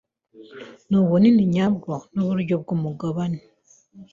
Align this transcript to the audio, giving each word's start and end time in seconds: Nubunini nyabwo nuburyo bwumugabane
Nubunini 0.89 1.43
nyabwo 1.55 1.91
nuburyo 2.13 2.55
bwumugabane 2.61 3.41